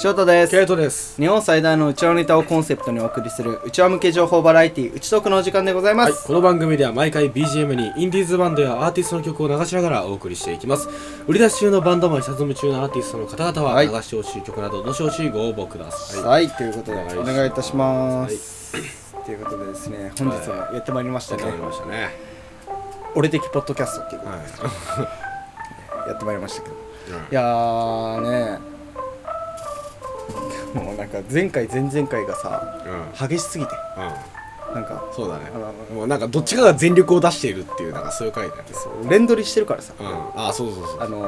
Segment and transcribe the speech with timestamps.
[0.00, 0.52] 翔太です。
[0.52, 1.20] ケイトです。
[1.20, 10.88] 日本最大のうちわネタをコンセプトにお送りするうちわ向け情報バラエティうちトークのお時間でございまはい、す、この番組では毎回 BGM にインディーズバンドやアーティストの曲を流しながらお送りしていきます。
[11.26, 13.88] 売り出し中のバンドマン下積み中のアーティストの方々ははい。
[13.88, 18.74] 流してほしい曲などどしどしご応募ください、はい、ということでおお願いいいたします、
[19.24, 22.10] ということでですね本日もやってまいりましたね、わかりましたね。
[23.16, 24.46] 俺的ポッドキャストっていうことはい。
[26.04, 26.74] でやってまいりましたけど。
[26.74, 26.80] うん
[27.32, 28.20] いやー
[28.60, 28.77] ね
[30.74, 32.80] もうなんか前回前々回がさ
[33.20, 33.28] うん。
[33.28, 33.72] 激しすぎて。
[33.96, 34.00] う
[34.72, 34.74] ん。
[34.74, 35.44] なんかそうだね。
[35.94, 38.62] もうなんかどっちかが全力を出しているっていうなんかそういう回だね。
[39.08, 39.94] 連取りしてるからさ。
[39.98, 40.06] うん。
[40.36, 41.00] あそうそうそう。
[41.00, 41.24] あの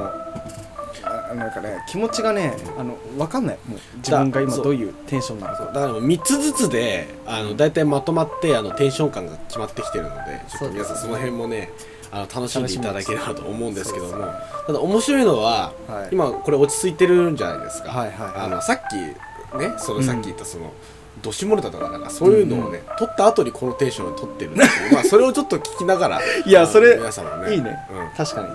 [1.02, 3.58] あなんかね気持ちがねあの分かんない。
[3.66, 5.64] もう自分が今どういうテンションなのか。
[5.66, 11.70] だからもう3つずつであの大体まとまってあのテンション感が決まってきてるのでちょっと皆さんその辺もね
[12.12, 14.24] あの楽しんでいただければと思うんですけども。
[14.66, 16.08] ただ面白いのは、はい。
[16.12, 20.72] 今これ落ち着いてるんじゃないですか、あのさっきねそのさっき言ったその、
[21.22, 24.92] どしもれたとかなんかそういうのをね、撮った後にこのテンションで撮ってるっていう。
[24.92, 26.20] まあそれをちょっと聞きながら。
[26.46, 27.54] いやそれ皆様ね。
[27.54, 27.76] いいね。
[27.90, 28.16] うん。
[28.16, 28.48] 確かに。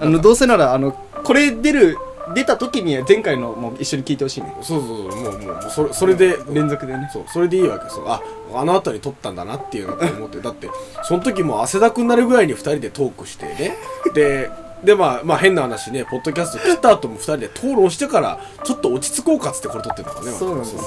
[0.00, 0.92] あのどうせならあの
[1.24, 1.96] これ出る
[2.34, 4.54] 出た時に前回のも一緒に聞いてほしいね。
[4.62, 7.08] そうそうそうもうもうそれそれで連続でね。
[7.12, 8.22] そうそれでいいわけそうあ
[8.54, 10.40] あの辺り撮ったんだなっていうのを思って。
[10.40, 10.68] だって
[11.04, 13.76] その時も汗だくになるぐらいに2人でトークしてね。
[14.14, 14.50] で
[14.84, 20.80] でまあまあ変な話ねポッドキャスト切った後も2人で討論してからちょっと落ち着こうかっつってこれ撮ってたからねそうなんですよ。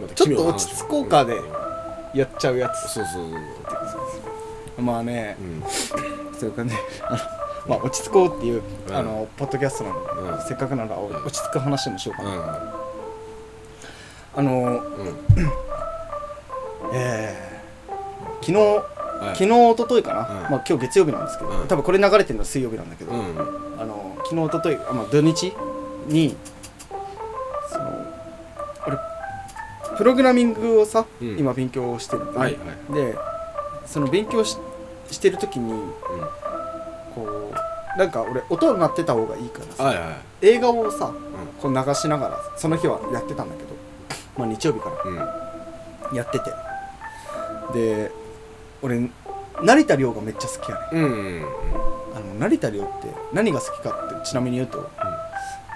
[0.00, 1.40] またちょっと落ち着こうかで
[2.14, 2.92] やっちゃうやつ。
[2.92, 6.34] そうそうそうまあねそううん。
[6.38, 6.74] そういう感じ。
[7.02, 7.18] あの
[7.68, 8.94] まあ落ち着こうっていううん。
[8.94, 10.00] あのポッドキャストなの
[10.32, 10.38] うん。
[10.38, 12.30] でせっかくなら落ち着く話でもしようかな。
[12.30, 12.70] う
[14.36, 15.16] あのんうん。
[16.94, 17.52] えー
[18.44, 18.82] 昨日はい
[19.42, 20.26] 昨日一昨日かな、うん。
[20.26, 21.68] まあ今日月曜日なんですけど、うん。
[21.68, 23.18] 多分これ流れてるのは水曜日なんだけど、うん。
[23.80, 25.52] あの昨日一昨日あまあ土日
[26.06, 26.36] に
[27.70, 28.14] その
[28.86, 28.98] 俺
[29.96, 31.38] プログラミングをさ、うん。
[31.38, 32.38] 今勉強してるんだね。
[32.38, 32.58] はいは
[32.90, 32.94] い。
[32.94, 33.16] で
[33.86, 34.56] その勉強し
[35.10, 35.72] してる時に
[37.14, 37.52] こ
[37.96, 40.14] うなんか俺音鳴ってた方がいいからさ、はいはい
[40.44, 43.68] 映画をさうこう流しながらその日はやってたんだけど、
[44.36, 46.50] まあ、日曜日からやってて。
[47.72, 48.10] で
[48.82, 49.08] 俺
[49.62, 51.02] 成田凌がめっちゃ好きやねうん。
[51.02, 51.46] うん。
[52.14, 54.90] あの成田凌って何が好きかってちなみに言うと、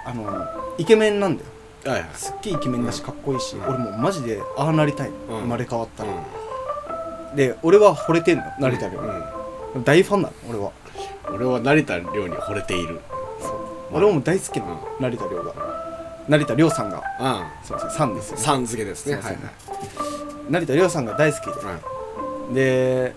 [0.05, 0.47] あの
[0.79, 1.51] イケメンなんだよ。
[1.85, 2.11] はいはい。
[2.15, 3.63] すっげえイケメンだしかっこいいし、うん。
[3.65, 5.15] 俺もうマジでああなりたい、うん。
[5.41, 9.85] 生まれ変わったら、うで俺は惚れてんの成田凌、ん。
[9.85, 10.73] 大ファンなの俺は。
[11.33, 13.01] 俺は成田凌に惚れている。
[13.41, 13.61] そう。
[13.61, 15.55] うん俺も大好きなの、成田凌が。
[16.29, 17.65] 成田凌さんがうん。
[17.65, 19.15] すいませんさんですよ、ね、さん付けですね。
[19.15, 19.39] はい。
[20.51, 21.51] 成田凌さんが大好きで。
[21.53, 21.79] は
[22.51, 22.55] い。
[22.55, 23.15] で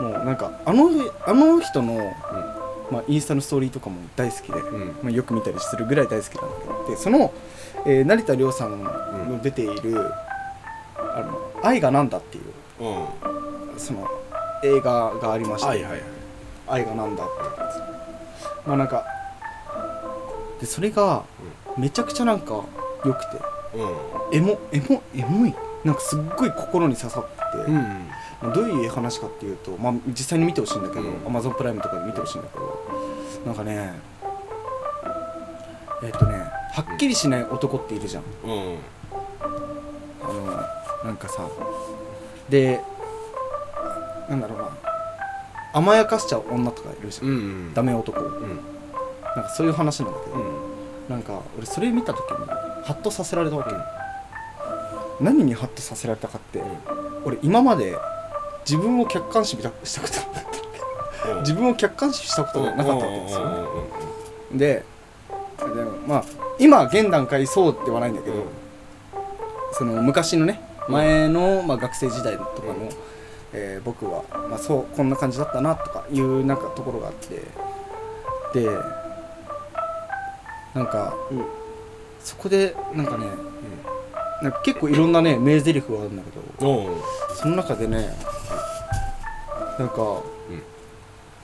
[0.00, 0.90] もうなんかあの
[1.26, 2.12] あの人の、
[2.90, 4.86] まあ、インスタのストーリーとかも大好きで、うん。
[5.02, 7.32] まあ、よく見たりするぐらい大好きなんだけどでその、
[7.86, 10.12] えー成田凌さんの出ている
[10.98, 12.44] 「あの愛がなんだ」っていう
[12.80, 12.96] うん。
[12.96, 13.06] うん
[13.78, 14.08] その
[14.64, 16.02] 映画がありまして、はいはいはい。
[16.66, 17.32] 愛がなんだって
[18.66, 19.04] まあなんか
[20.60, 21.22] でそれが
[21.76, 22.64] めちゃくちゃなんか
[23.04, 23.38] 良くて
[23.74, 24.36] うん。
[24.36, 25.54] エモエモエモい。
[25.84, 27.28] なんかすっごい心に刺さって
[27.64, 27.74] て、うん。
[28.42, 31.14] まあどういう話かっていうと、まあ、実際に見てほしいんだけど、うん。
[31.26, 32.80] Amazon プライムとかで見てほしいんだけど
[33.46, 33.92] なんかね
[36.02, 36.34] えっ、とね
[36.72, 38.22] はっきりしない男っているじゃん。
[38.44, 38.76] うん。
[40.22, 41.48] あのなんかさ
[42.48, 42.80] で
[44.28, 44.68] なんだろうな
[45.72, 48.60] 甘やかしちゃう女とかいるじゃん、うんダメ男うん。
[49.36, 50.76] なんかそういう話なんだけど、うん。
[51.08, 53.80] なんか俺それ見た時にハッとさせられたわけよ、
[55.20, 56.62] 何にハッとさせられたかって、
[57.26, 57.96] 俺今まで
[58.64, 60.52] 自分を客観視したしたことなかっ
[61.24, 61.32] た。
[61.32, 61.40] うん。
[61.40, 64.84] 自分を客観視したことがなかったわけですよ、ね、で
[65.58, 66.24] でもまあ
[66.60, 68.36] 今現段階そうではないんだけど、
[69.72, 72.88] その昔のね前の、まあ、学生時代とかの、うん。
[73.52, 77.42] えー僕は、まあ、そうこんな感じだったなとかいうなんかところがあって。
[78.54, 78.70] で
[80.74, 81.44] なんかうん。
[82.20, 83.26] そこでなんかね
[84.42, 87.00] なんか結構いろんなね名台詞があるんだけどうん。
[87.36, 88.14] その中でね
[89.78, 90.22] なんか、ん。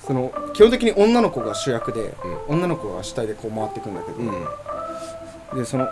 [0.06, 2.14] その基本的に女の子が主役で、う
[2.48, 5.58] 女の子が主体でこう回っていくんだけど、うん。
[5.58, 5.86] でその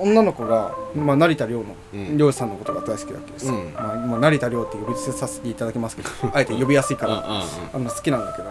[0.00, 2.16] 女の子が、まあ、成田凌のうん。
[2.16, 3.46] 凌さんのことが大好きだわけです。
[3.46, 3.72] よ、うん。
[3.74, 8.50] まあ、今成田凌って呼び捨てさせていただきますけど あえて呼びやすいからあの好きなんだけど。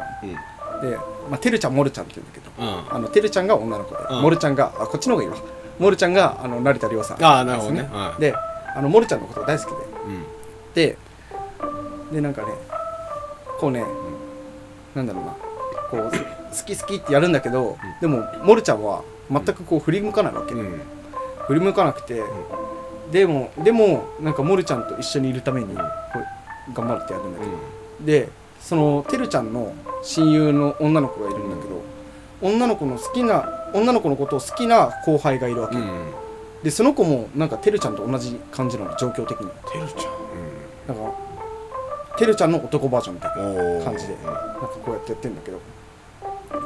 [0.82, 0.98] で、
[1.30, 2.96] まあ、てるちゃんもるちゃんって言うんだけどうん。
[2.96, 4.22] あのてるちゃんが女の子で、うん。
[4.22, 5.38] もるちゃんがあこっちの方がいいわ
[5.82, 7.82] もるちゃんがあの成田凌さんああなるほどね。
[7.82, 8.22] ですはい。
[8.22, 8.36] で
[8.76, 9.74] あのもるちゃんのことが大好きで。
[9.74, 10.24] うん。
[10.76, 10.98] で
[12.14, 12.50] でなんかね
[13.60, 13.84] こうね、
[14.96, 15.32] なんだろうな。
[15.90, 20.82] こう好き好きってやるんだけど、でもモルちゃんは全くこう振り向かないわけ、うん。
[21.48, 22.22] 振り向かなくて、
[23.12, 25.82] でもでもなんかモルちゃんと一緒にいるためにこ
[26.70, 27.52] う頑張るってやるんだけど、
[28.06, 28.30] で
[28.60, 29.74] そのてるちゃんの
[30.04, 31.71] 親友の女の子がいるんだけど、
[32.42, 36.12] 女の子の好きな女の子のことを好きな後輩がいるわけ、うん。
[36.64, 39.48] でその子もなんかてるちゃんと同じ感じなの状況的に。
[39.72, 40.06] てるち
[40.88, 41.14] なんか
[42.18, 43.32] てるちゃんの男バージョンみたい
[43.80, 45.62] な感じでなんかこうやってやってんだけど。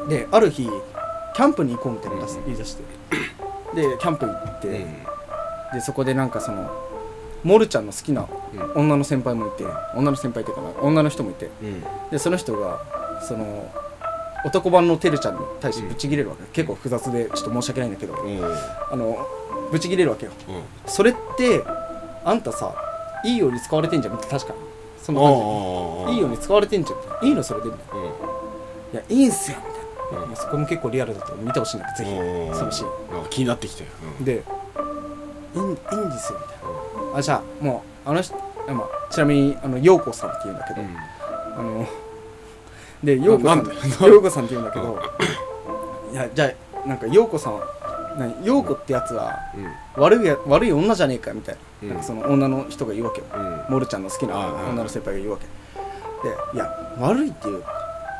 [0.10, 2.84] である日キャンプに行こうみたいな言い出して。
[3.76, 4.76] でキャンプ行って、うん。
[5.74, 6.72] でそこでなんかその
[7.44, 8.26] モルちゃんの好きな
[8.76, 11.50] うん女の先輩もいて女の先輩っていうかな女の人もいて。
[11.62, 11.84] うん。
[12.12, 12.82] でその人が
[13.22, 13.72] その
[14.46, 18.40] 男版のてるちゃんに対してブチギレるわけ、結構複雑でちょっと申し訳ないんだけど、うん。
[18.92, 19.28] あの
[19.72, 20.32] ブチギレるわけよ。
[20.48, 20.64] うん。
[20.86, 21.64] それって
[22.24, 22.74] あんたさ
[23.26, 24.54] いいように使われてんじゃん確か。
[25.02, 25.34] そんな感
[26.08, 26.14] じ。
[26.14, 27.28] いいように使われてんじゃん。
[27.28, 28.06] いいのそれでみたいな。
[28.06, 28.08] い
[28.94, 29.58] やいいんすよ
[30.12, 32.16] みたいな、そこも結構リアルだったら見てほしいんだけどぜ
[32.52, 33.30] ひそのシーン。
[33.30, 33.90] 気になってきたよ
[34.22, 34.44] で
[35.56, 35.82] いいいいんで
[36.20, 37.18] すよみたいな。
[37.18, 38.42] あじゃあもうあの人、ま
[38.84, 40.98] あ、ちなみにあの陽子さんって言うんだけど、うん。
[41.58, 41.88] あの
[43.06, 43.60] で陽子さん。
[44.08, 45.00] 陽子さんって言うんだけど
[46.12, 46.52] いやじゃ
[46.86, 47.66] あなんか陽子さんは
[48.18, 48.36] 何？
[48.44, 50.02] 陽子ってやつはうん。
[50.02, 51.90] 悪いや悪い女じゃねえかみたいな,、うん。
[51.90, 53.26] なんかその女の人が言うわけよ。
[53.36, 53.62] うん。
[53.70, 54.38] モルちゃんの好きな
[54.70, 55.46] 女の先輩が言うわけ。
[56.28, 56.70] でいや
[57.00, 57.64] 悪いっていう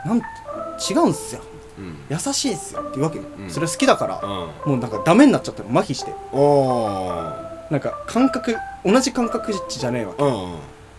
[0.06, 1.42] なん違うんすよ。
[1.78, 1.98] うん。
[2.10, 3.50] 優しいっすよって言うわけよ、うん。
[3.50, 4.30] それ好きだから、うん。
[4.30, 5.70] もうなんかダメになっちゃったの。
[5.70, 6.14] 麻痺して。
[6.32, 7.32] お
[7.72, 8.56] なんか感覚
[8.86, 10.24] 同じ感覚値じゃねえわけ。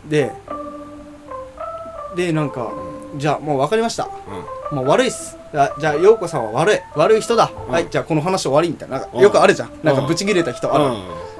[0.08, 0.32] で
[2.16, 2.72] でなんか、
[3.16, 4.08] じゃあもう分かりました。
[4.72, 5.36] もう悪いっす。
[5.54, 6.78] あじゃあ陽子さんは悪い。
[6.94, 7.72] 悪い人だ、うん。
[7.72, 8.98] はいじゃあこの話終わりみたいな。
[8.98, 9.22] なんかうん。
[9.22, 10.08] よくあるじゃん、なんかうん。
[10.08, 10.84] ブチギレた人ある、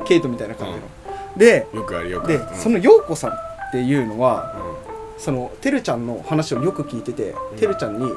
[0.03, 0.81] うケイトみたいな感じの、
[1.37, 1.77] でん。
[1.77, 3.35] よくあるよくあでる、その陽子さんっ
[3.73, 4.55] ていうのは
[5.19, 7.59] うそのてるちゃんの話をよく聞いてて、うん。
[7.59, 8.13] てるちゃんに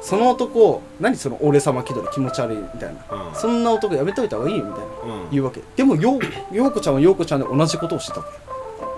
[0.00, 3.34] その男何その俺様気取り気持ち悪いみたいな、うん。
[3.34, 5.30] そんな男やめといた方がいいよみたいな、んうん。
[5.30, 5.60] 言うわけ。
[5.76, 6.18] でもよ
[6.52, 8.20] 陽子ちゃんは陽子ちゃんで同じことをしてた。
[8.20, 8.26] わ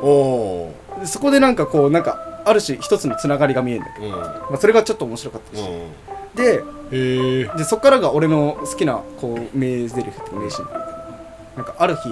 [0.02, 4.12] おおけでそこでなんかこうなんかある種一つのつながりが見えるんだけど、うん。
[4.12, 5.92] まあ、それがちょっと面白かったし、うん。
[6.36, 6.62] で
[7.56, 12.08] でそっからが俺の好きなこう名台詞っていうか名シーンなんだけどなんかある日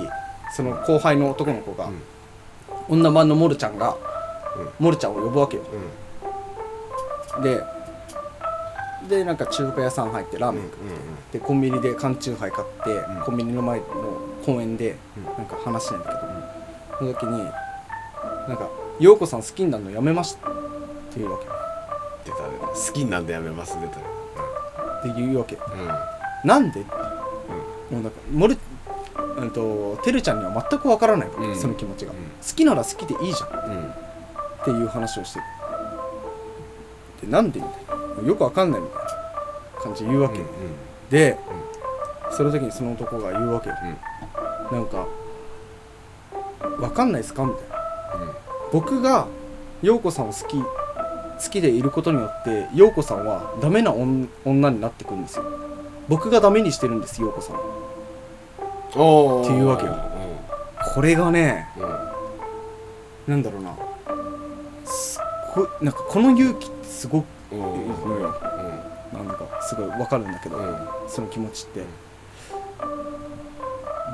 [0.55, 2.03] その後輩の男の子が、うん。
[2.89, 3.97] 女版のモルちゃんが、
[4.57, 4.69] うん。
[4.79, 5.63] モルちゃんを呼ぶわけよ。
[7.37, 7.43] うん。
[7.43, 7.63] で
[9.09, 10.77] でなんか中華屋さん入ってラーメン食っ
[11.33, 13.23] て、でコンビニで缶チューハイ買って、うん。
[13.23, 13.85] コンビニの前の
[14.47, 15.25] 公園でうん。
[15.25, 16.19] なんか話してんだけど、
[16.99, 17.39] その時に
[18.49, 18.69] なんか
[19.01, 21.47] 「陽子さん好きになるのやめました」って言うわけ。
[22.25, 24.03] 出た出た好きになんでやめます出たっ
[25.03, 25.57] て言うわけ。
[25.57, 26.71] うんなん。
[26.73, 26.87] でも
[27.91, 28.57] うなんかモル
[29.37, 31.57] うんとてるちゃんには全くわからないわけ、うん。
[31.57, 32.19] その気持ちが、うん。
[32.19, 32.25] 好
[32.55, 33.51] きなら好きでいいじゃん。
[33.51, 33.77] うん。
[33.77, 33.91] うん
[34.63, 35.41] っていう話をして。
[37.27, 38.29] でなんでみたいな。
[38.29, 39.05] よくわかんないみたい
[39.77, 40.47] な感じで言うわけ、うん
[41.11, 41.37] で、
[42.31, 43.75] その時にその男が言うわけよ、
[44.71, 45.07] なんか
[46.79, 47.77] 「わかんないですか?」みたいな
[48.73, 49.27] 僕が
[49.83, 50.67] 陽子さんを好き好
[51.51, 55.45] きでいることによって陽子さんはダメな女女になってくるんですよ。
[56.09, 57.59] 僕がダメにしてるんです陽子さんっ
[58.91, 58.99] て
[59.53, 59.97] いうわけよ。
[60.95, 61.85] これがねうん。
[61.85, 62.13] うん
[63.27, 63.77] なんだろうな。
[64.85, 65.23] すっ
[65.55, 68.35] ごいなんかこの勇気ってすごくのよ。
[69.13, 70.77] なんだかすごいわかるんだけど、うん。
[71.09, 71.85] その気持ちって、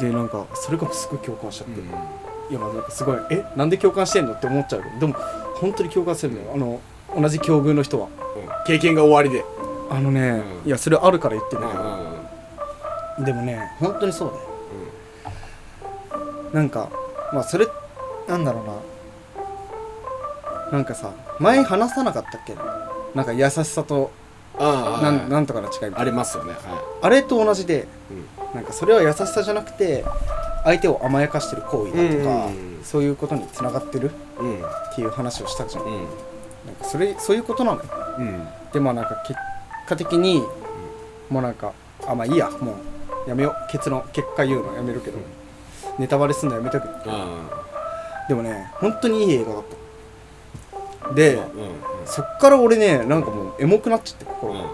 [0.01, 1.81] でなんかそれがすごい共感しちゃって、
[2.51, 5.15] いやまあなんかすごいえなんで共感してんのって思っちゃうけどでも
[5.55, 6.53] 本当に共感してるのよ。
[6.55, 6.81] あの
[7.21, 8.09] 同じ境遇の人は。
[8.67, 9.45] 経験が終わりで。
[9.91, 10.69] あのね、うん。
[10.69, 11.83] いやそれあるから言ってんだけど、
[13.23, 14.43] うでもね本当にそうだよ。
[16.53, 16.89] なんか
[17.33, 17.67] まあそれ
[18.29, 18.73] なんだろうな。
[20.73, 22.55] なんかさ前話さなかったっけ？
[23.15, 24.11] なんか優しさと
[24.59, 26.53] あなんなんとかの違いありますよね。
[26.53, 30.05] はあれと同じでいなんかそれは優しさじゃなくて
[30.69, 32.81] 相手を甘やかしてる行為だとか、うん。
[32.85, 35.93] そういうことにつながってるうんっていう話をしたじゃん,、うん。
[35.95, 37.85] なんかそれそういうことなのよ。
[38.19, 38.47] うん。
[38.73, 39.39] でまあなんか結
[39.87, 40.43] 果的に
[41.31, 41.73] もうなんか
[42.07, 42.77] あまあいいやも
[43.27, 43.73] うやめよう。
[43.73, 45.19] 結論結果言うのやめるけど、
[45.99, 47.65] ネタバレすんのやめとくあ
[48.29, 49.63] でもね本当にいい映画だっ
[51.01, 51.09] た。
[51.11, 51.49] あで、うんうん
[52.05, 54.67] そっから俺ねなんかもうエモくなっちゃって心が、うん。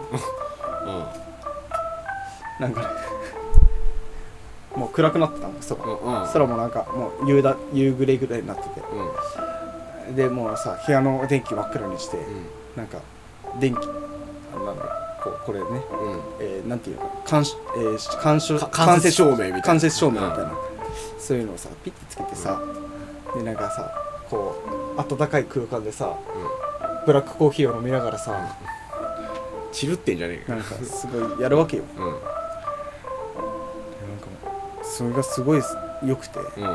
[2.60, 2.86] なんかね
[4.76, 6.28] もう暗くなってたの空、うんうん。
[6.32, 8.80] 空もなんかもう夕だ夕暮れぐらいになってて。
[10.08, 10.16] うん。
[10.16, 12.46] でもうさ部屋の電気真っ暗にして、うん。
[12.76, 12.98] なんか
[13.60, 14.82] 電気なんだ
[15.22, 15.80] こうこれね、うん。
[16.40, 19.62] えー、なんていうのか監視、えー、監視か間接照明みたいな。
[19.62, 20.52] 間接照明みたいな、
[21.18, 22.60] そういうのをさピッてつけてさ、
[23.34, 23.90] でなんかさ
[24.28, 24.56] こ
[24.98, 26.14] う暖かい空間でさ
[27.06, 28.56] ブラックコーヒーを飲みながらさ、
[29.72, 31.84] チルってんじゃねえかなんかすごいやるわけよ
[34.96, 35.62] それがすごい
[36.04, 36.38] 良くて。
[36.38, 36.74] うんなん。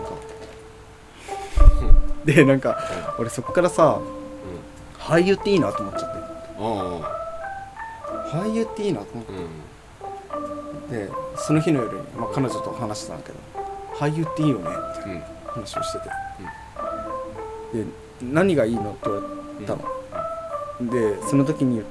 [0.00, 0.10] か
[2.24, 2.78] でなんか
[3.18, 3.98] 俺そっからさ
[4.98, 6.18] 俳優っていいなと思っちゃって。
[6.58, 9.32] あ俳優っていいなと思って。
[11.36, 13.38] その日の夜に、まあ、彼女と話してたんだけど
[13.94, 15.22] 俳優っていいよねってうん。
[15.50, 16.04] 話をしてて、
[17.82, 17.84] で
[18.22, 19.20] 何がいいのって言わ
[19.58, 19.82] れたの、
[20.92, 21.82] でその時に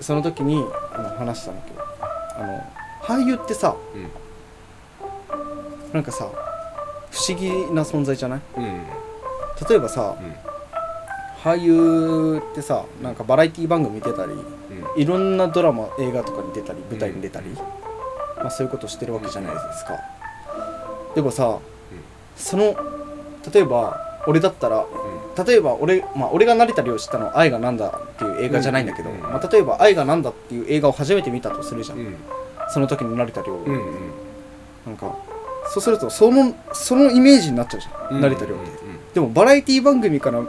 [0.00, 2.64] その時にあの話したんだけどあの
[3.04, 4.08] 俳優ってさうん。
[5.92, 6.28] なんかさ
[7.10, 8.40] 不思議な存在じゃない？
[8.56, 8.64] うん。
[8.64, 8.82] うん
[9.70, 10.16] 例えばさ
[11.44, 14.36] 俳優ってさなんかバラエティ番組出たりう
[14.98, 15.00] ん。
[15.00, 17.50] いろんなドラマ映画とかに出たり舞台に出たり、
[18.38, 19.98] まあ、そういうことしてるわけじゃないですか。
[21.14, 21.58] でもさ
[22.36, 22.74] その
[23.52, 24.84] 例えば俺だったら
[25.46, 29.20] 例えば俺,、まあ、俺が成田凌知ったのは「愛がなんだ」っていう映画じゃないんだけど、うん。
[29.20, 32.16] まあ、例えば「愛がなんだ」っていう映画を初めて見たとするじゃん、うん
[32.72, 34.10] その時の成田凌、うんうん。
[34.86, 35.16] なんか
[35.68, 38.70] そうするとそのそのイメージになっちゃうじゃん、成田凌って、
[39.14, 40.42] でもバラエティ番組から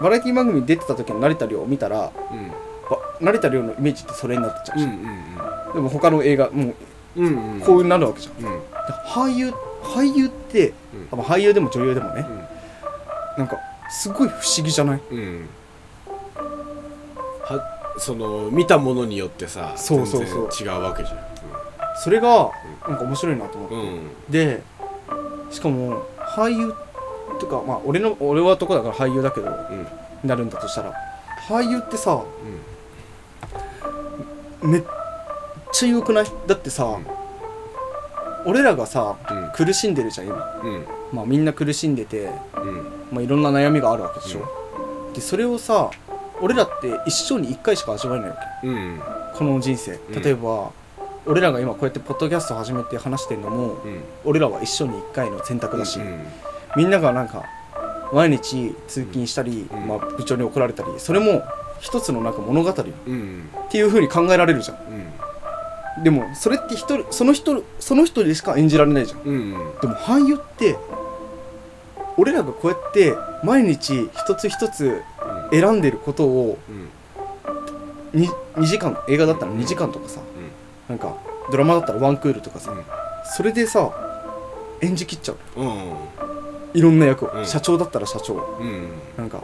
[0.00, 2.48] バラエティ番組に出てた時の成田凌を見たらうん。
[2.90, 6.74] ば成田凌のイメージってそれになっちゃうじゃん、うんうんでも他の映画もう
[7.16, 7.88] うんうん。
[7.88, 8.42] なるわけじゃん、うん。
[8.42, 8.48] で
[9.08, 9.50] 俳優
[9.82, 10.72] 俳優って、
[11.12, 11.18] うん。
[11.20, 13.38] 俳優でも女優でもね、うん。
[13.38, 13.56] なんか
[13.90, 15.00] すごい不思議じゃない？
[15.10, 15.18] うん。
[15.18, 15.46] は
[17.98, 20.48] その見たものによってさそうそうそう。
[20.50, 21.16] 全然違うわけじゃ
[22.02, 22.50] それが
[22.88, 24.10] なんか面白いなと思って、んうん。
[24.30, 24.62] で
[25.50, 26.74] しかも俳優
[27.38, 29.86] とかまあ俺の俺は男だから俳優だけどうん。
[30.28, 30.92] なるんだとしたら
[31.48, 32.22] 俳優ってさ
[34.62, 34.70] うん。
[34.70, 34.82] めっ
[35.72, 36.26] ちゃ良くない？
[36.46, 37.06] だってさ、ん。
[38.46, 39.50] 俺らがさうん。
[39.54, 40.60] 苦しんでるじゃん今。
[40.62, 40.84] うん。
[41.12, 42.86] まあみんな苦しんでて、うん。
[43.12, 45.90] まあ、いろんな悩みがあるわけでしょ、でそれをさ
[46.40, 48.66] 俺らって一生に一回しか味わえないわけ。
[48.68, 49.00] うん。
[49.34, 49.92] この人生。
[50.10, 50.22] うん。
[50.22, 50.70] 例えば、
[51.26, 54.00] 俺らが今こうやってポッドキャスト始めて話してるのもうん。
[54.24, 56.26] 俺らは一生に一回の選択だし、うん
[56.76, 57.44] みんながなんか
[58.12, 59.86] 毎日通勤したり、うん。
[59.86, 61.44] まあ、部長に怒られたりそれも
[61.80, 62.70] 一つのなんか物語。
[62.70, 62.74] っ
[63.06, 63.48] うん。
[63.70, 64.78] ていう風に考えられるじゃん。
[65.96, 66.02] うん。
[66.02, 69.20] でもそれって一人その人その人でしか演じられないじゃん。
[69.20, 69.50] うん。
[69.80, 70.76] でも俳優って
[72.16, 73.14] 俺らがこうやって
[73.44, 75.00] 毎日一つ一つ
[75.60, 78.20] 選んでることをうん。
[78.20, 80.20] 2, 2時間映画だったら2時間とかさ
[80.88, 81.16] なんか
[81.50, 82.72] ドラマだったらワンクールとかさ、
[83.36, 83.90] それでさ
[84.80, 85.60] 演じきっちゃう。
[85.60, 85.92] うん
[86.74, 87.46] いろんな役を、うん。
[87.46, 88.34] 社長だったら社長。
[88.60, 89.42] うんなんか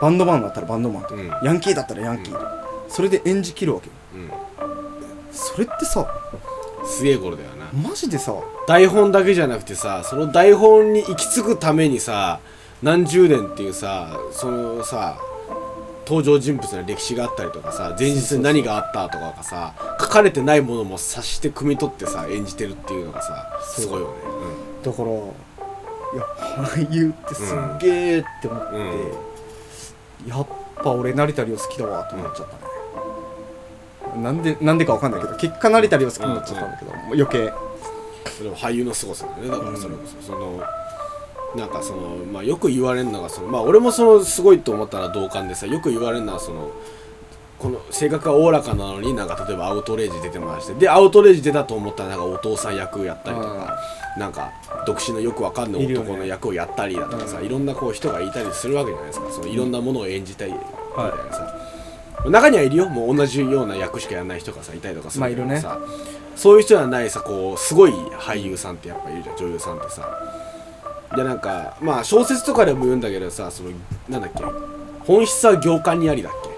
[0.00, 1.28] バンドマンだったらバンドマンとか、うん。
[1.44, 3.88] ヤンキーだったらヤンキーとか、それで演じきるわけ
[5.32, 6.06] それってさ
[6.84, 7.88] すげえ頃だよな。
[7.88, 8.34] マジでさ
[8.66, 12.40] 台本だけじゃなくてさその台本に行き着くためにさ
[12.82, 15.16] 何十年っていうさそのさ
[16.04, 24.14] 登場人物の歴史があったりとかさ前日に何があったとかがさ書かれてないものも察して汲み取ってさ演じてるっていうのがさすごいよね。
[24.82, 25.12] だからい
[26.16, 26.24] や
[26.66, 30.46] 俳優ってすっげえって思って、やっ
[30.82, 37.38] ぱ俺成田凌好きだわと思っちゃったね、なんでなんでかわかんないけど結果成田凌好きになっちゃったんだけど、余計。
[37.38, 37.52] うん。
[38.36, 39.50] それも俳優の凄さだよね。
[39.50, 40.62] だからそれこそ、その
[41.56, 46.70] なんかそのまあよく言われるのがそのまあ俺もそのすごいと思ったら同感でさよく言われるのはその
[47.58, 53.78] この性格がおおらかなのになんか例えばアウトレイジ出てましてでアウトレイジ出たと思ったらなんかお父さん役やったりとか
[54.18, 54.50] なんか
[54.86, 57.46] 独身のよくわかんない男の役をやったりだとかさ、うん。
[57.46, 59.30] いろんなこう人がいたりするわけじゃないですか。
[59.30, 61.54] そのいろんなものを演じたいみたいなさ、
[62.28, 62.88] 中にはいるよ。
[62.88, 65.78] もう同じような役しかやらない人がさいたりとかするけどまあいるさ、
[66.36, 69.36] そういう人じゃないさこうすごい俳優さんってやっぱいるじゃん。
[69.36, 70.08] 女優さんってさ
[71.16, 73.70] でなんかまあ小説とかでも言うんだけどさその
[74.08, 74.42] なんだっけ
[75.00, 76.52] 本質は行間にありだっけ。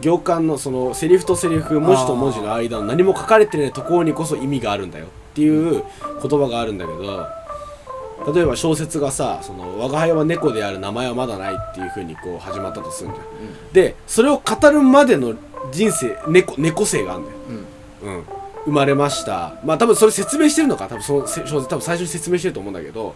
[0.00, 5.06] 行間のそのセリフとセリフ文字と文字の間の何も書かれてないところにこそ意味があるんだよ。
[5.06, 5.84] っていう
[6.22, 7.26] 言葉があるんだけど
[8.34, 13.26] 例えば小説がさ「その我が輩は猫である名前はまだない」っていう風にこう始まったとするんじゃん、
[13.72, 15.34] でそれを語るまでの
[15.70, 17.36] 人生猫猫生があるんだよ。
[18.02, 18.14] うん。
[18.14, 18.24] うん、
[18.70, 19.54] 生まれました。
[19.64, 20.86] まあ多分それ説明してるのか。
[20.86, 23.14] 多分そのせ小説多分最初に説明してると思うんだけど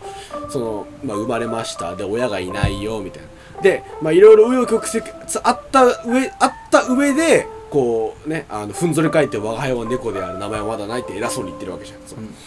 [0.50, 1.94] その、まあ、生まれました。
[1.94, 3.22] で親がいないよみたい
[3.56, 3.62] な。
[3.62, 5.04] でまあいろいろ紆余曲折
[5.44, 10.38] あった上あった上でこうねあのふんぞり返って我が輩は猫である。
[10.38, 11.98] 名前はまだないって偉そうに言ってるわけじゃん。
[12.04, 12.18] そう。
[12.18, 12.26] うん。
[12.26, 12.40] だか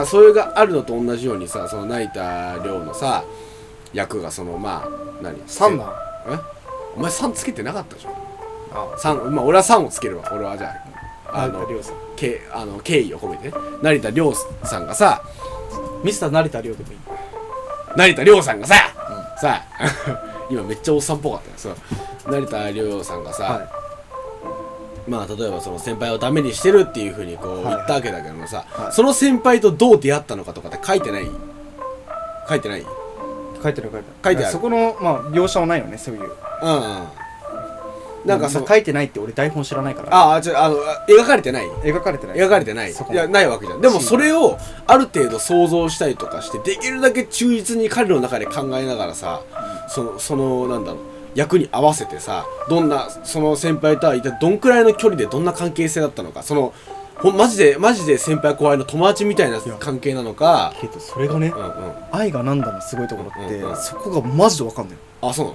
[0.00, 3.24] らそれがあるのと同じようにさその成田凌のさ
[3.92, 4.88] 役がそのまあ
[5.22, 5.40] 何？
[5.46, 5.92] 三男？
[6.28, 6.38] え？
[6.96, 8.10] お前3つけてなかったでしょ
[8.72, 10.28] あ三まあ俺は3をつけるわ。
[10.32, 10.74] 俺はじゃ
[11.32, 13.54] ああの成田凌さんけあの敬意を込めてね。
[13.82, 14.34] 成田凌
[14.64, 15.22] さんがさ
[16.02, 16.98] ミスター成田凌でもいい。
[17.96, 18.74] 成田凌さんがさ、
[19.40, 19.62] さ
[20.50, 23.62] 今めっちゃおっさんっぽかったよそう成田凌さんがさ、は
[25.08, 27.74] まあ例えばその先輩をダメにしてるっていうふうにこうはい。
[27.74, 28.92] 言ったわけだけどもさ、はい。
[28.92, 31.28] その先輩とどう出会ったのかとかって書いてない？
[32.48, 32.86] 書いてない？
[33.62, 34.14] 書いてる書いてる。
[34.24, 34.52] 書いてある。
[34.52, 36.30] そこのまあ描写はないよねそういう。
[36.62, 37.06] うんうん
[38.28, 40.14] なんかその書いてないって俺台本知らないから。
[40.14, 41.66] ああちょあのあ描かれてない。
[41.82, 42.36] 描かれてない。
[42.36, 42.92] 描かれてない。
[42.92, 43.80] そこいやないわけじゃん。
[43.80, 49.42] でもそれをある程度想像したりとかしてできるだけ忠実に彼の中で考えながらさ
[49.88, 51.00] そのそのなんだろう。
[51.34, 56.42] 役に合わせてさどんなその先輩とは一体どんくらいの距離でどんな関係性だったのか。
[56.42, 56.72] その
[57.16, 60.72] ほんマジでマジで先輩後輩の友達みたいな関係なのか。
[60.80, 61.72] けどそれがねうんうん。
[62.12, 63.76] 愛がなんだのすごいところってうんうん。
[63.76, 65.52] そこがマジでわかんないあそう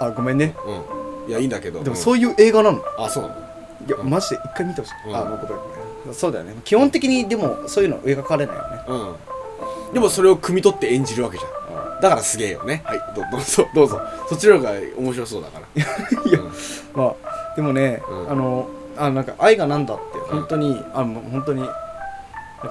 [0.00, 0.54] あごめんね。
[0.66, 0.97] なのうん
[1.28, 1.84] いやいいんだけど。
[1.84, 2.82] でもそういう映画なの？
[2.98, 3.22] あそう。
[3.24, 3.34] なの
[3.86, 4.94] いやうんマジで一回見てほしい。
[5.08, 5.16] うん。
[5.16, 5.54] あもうごめんご
[6.06, 6.54] めんそうだよね。
[6.64, 8.82] 基本的にでもそういうの描かれないよね。
[8.88, 9.92] うん。
[9.94, 12.00] でもそれを汲み取って演じるわけじゃん。
[12.00, 12.82] だからすげえよね。
[12.84, 12.98] はい。
[13.14, 13.68] どどうぞ。
[13.74, 14.00] どうぞ。
[14.28, 16.30] そっちの方が面白そうだから。
[16.30, 16.52] いやうん
[16.94, 18.30] まあでもね、うん。
[18.30, 21.70] あのあなんか愛がなんだって本当に、あもう本当になん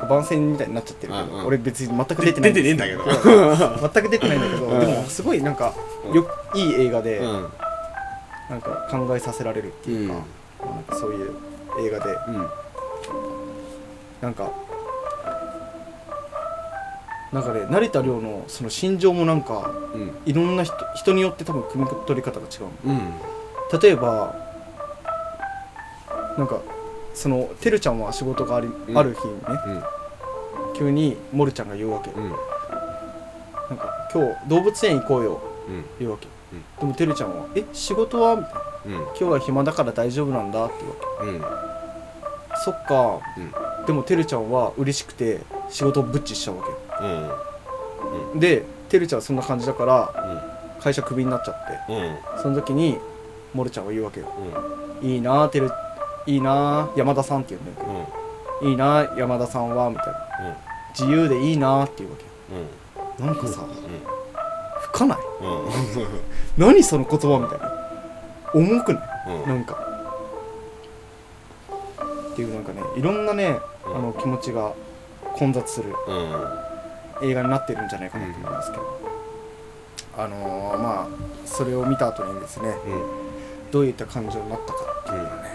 [0.01, 1.45] か番宣みたいになっちゃってるけど、うんうん。
[1.45, 3.03] 俺別に全く出てない出てねえんだけど。
[3.93, 4.79] 全く出てないんだけど、うん。
[4.79, 5.73] でもすごいなんか
[6.13, 7.49] よいい映画で、うん
[8.49, 10.13] なんか考えさせられるっていうか、
[10.65, 11.35] なんかそういう
[11.79, 12.11] 映画で。
[12.29, 12.47] うん。
[14.21, 14.51] なんか
[17.31, 20.17] なんかね成田凌のその心情もなんかうん。
[20.25, 22.69] いろんな人人によって多分汲み取り方が違うの。
[22.85, 23.79] うん。
[23.79, 24.33] 例えば
[26.37, 26.61] なんか
[27.13, 28.97] そのてるちゃんは仕事があり、うん。
[28.97, 29.83] ある日にねうん。
[30.73, 32.29] 急にもるちゃんが言うわけ、うん。
[32.29, 32.35] なん
[33.77, 35.41] か今日動物園行こうよ。
[35.67, 35.85] うん。
[35.99, 36.36] 言うわけ、うん
[36.79, 38.61] でもてるちゃんは「え仕事は?」みたいな。
[38.85, 40.73] うん「今日は暇だから大丈夫なんだ」って
[41.21, 41.39] 言うわうん。
[41.41, 41.45] け
[42.63, 43.19] そっか。
[43.37, 43.85] うん。
[43.85, 46.63] でもてるちゃんは嬉しくて仕事をブッチしちゃうわ
[48.33, 48.39] うん。
[48.39, 50.13] けでてるちゃんはそんな感じだから
[50.81, 51.93] 会社クビになっちゃって。
[51.93, 52.01] うん。
[52.01, 52.97] うんその時に
[53.53, 54.27] もるちゃんは言うわけよ。
[55.01, 55.71] うん「いいなあてる
[56.25, 57.87] いいなあ山田さん」って言うんだけ
[58.63, 60.13] ど「いいなあ山田さんは」みたいな
[60.97, 63.67] 「自由でいいなあ」って言うわけなんかさ吹
[64.97, 65.17] かない。
[66.57, 67.71] 何その言葉みたいな。
[68.53, 69.47] 重くない？
[69.47, 69.77] なんか。
[72.31, 74.73] っていうなんかねいろんなねあの気持ちが
[75.35, 75.93] 混雑する
[77.21, 78.99] 映画になってるんじゃないかなと思いますけど、
[80.17, 81.07] あのーまあ
[81.45, 82.75] それを見た後にですね
[83.71, 85.49] どういった感情になったかっていうのはね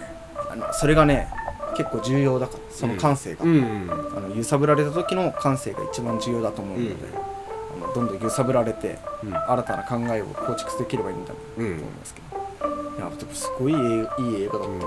[0.50, 1.28] あのそれがね
[1.76, 3.88] 結構重要だからその感性が、うん。
[4.16, 6.94] あの揺さぶられた時の感性が一番重要だと思うので、
[7.94, 9.35] どんどん揺さぶられてうん。
[9.35, 12.38] 新たな考えを構築できればいいんだと思いますけど、
[12.96, 14.81] いやでもすごいいいいい映画だった、本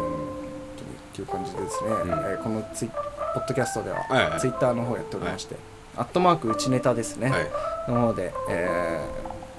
[0.77, 1.93] 当にっていう感じでですね、ん。
[1.93, 4.39] えーこのツイポッドキャストでは、はいはい。
[4.39, 5.55] ツイッターの方やっておりまして、
[5.97, 7.91] アットマークうちネタですね、はい。
[7.91, 8.99] の方で、え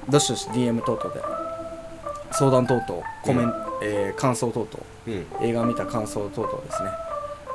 [0.08, 1.20] ー、どしどし DM 等々で
[2.32, 4.68] 相談等々コメン、えー感想等々
[5.40, 5.46] うん。
[5.48, 6.90] 映画を見た感想等々ですね。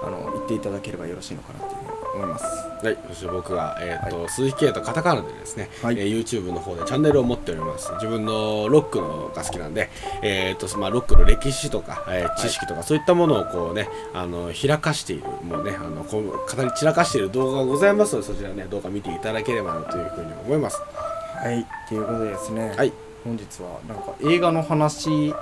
[0.04, 1.82] あの言っていただければよろしいのかなというふ
[2.16, 2.46] うに思います
[2.84, 6.00] はい、そして僕が、えーと鈴木圭とカタカナでですね、はい。
[6.00, 7.92] えー YouTube の方でチャンネルを持っております。
[7.94, 9.90] 自分のロックのが好きなんで、
[10.22, 20.78] えーとまあ、ロックの歴史とか、えー知識とか、そういったものをこうねあの開かしているもうねあのこう語り散らかしている動画がございますのでそちらね動画見ていただければなというふうに思います。
[20.80, 21.66] はい。
[21.88, 22.94] ということでですね、はい。
[23.24, 25.34] 本日はなんか映画の話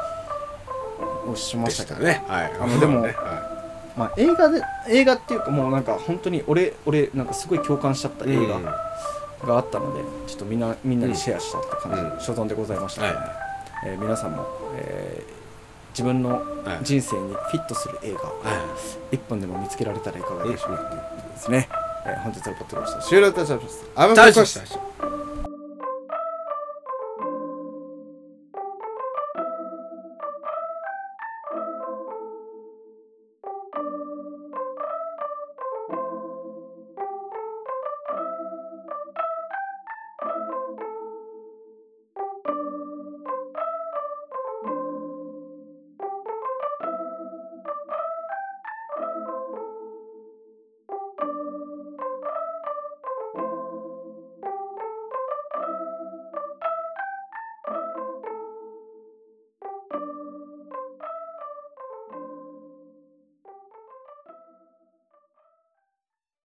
[1.27, 1.99] をしまでしけど。
[2.01, 2.23] ね。
[2.27, 2.53] はい。
[2.59, 3.48] あのでもね は
[3.99, 12.19] まあ、映画で映画っていうかもうなんか本当に俺俺なんかすごい共感しちゃったい映画うんがあったので、ちょっとみんなみんなにシェアしたって感じ、うん。
[12.19, 13.15] 所存でございました、はい。
[13.87, 15.39] えー皆さんも、えー
[15.91, 16.39] 自分のは
[16.81, 16.83] い。
[16.83, 18.31] 人生にフィットする映画、は
[19.11, 21.67] 一本でも見つけられたらいかがでしょうかということですね、
[22.05, 23.85] えー本日のポッドキャスト終了いたします。
[23.95, 25.08] ありいがとうございました